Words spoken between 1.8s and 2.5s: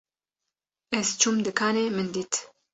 min dît